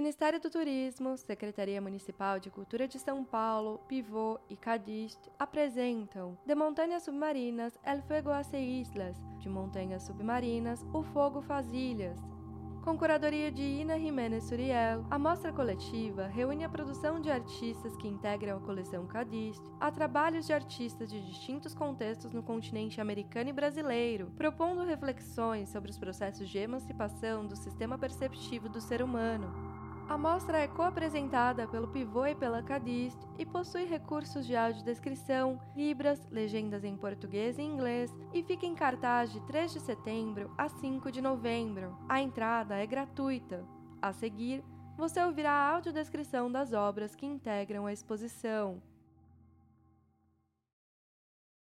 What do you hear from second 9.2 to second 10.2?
de Montanhas